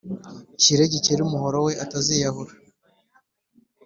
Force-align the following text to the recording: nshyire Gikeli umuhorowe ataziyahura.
nshyire 0.55 0.83
Gikeli 0.93 1.21
umuhorowe 1.25 1.71
ataziyahura. 1.83 2.53